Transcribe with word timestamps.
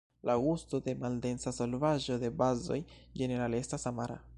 La 0.27 0.35
gusto 0.43 0.79
de 0.87 0.95
maldensa 1.03 1.53
solvaĵo 1.59 2.19
de 2.25 2.33
bazoj 2.43 2.83
ĝenerale 3.21 3.67
estas 3.67 3.93
amara. 3.93 4.25